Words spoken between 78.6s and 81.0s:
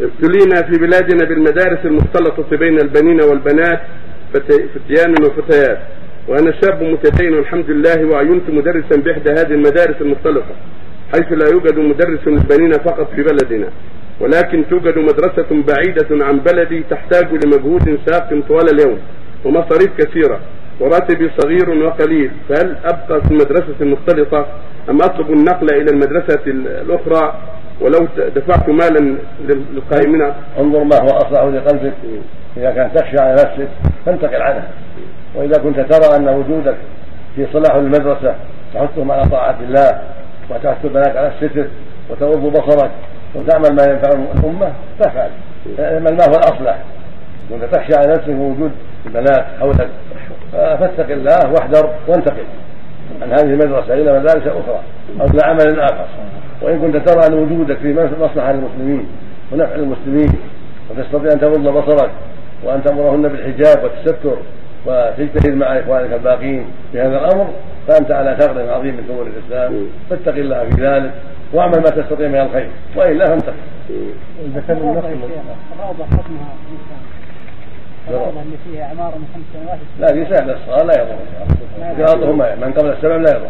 فيها عمارة من خمس سنوات. لا دي سهلة الصغار لا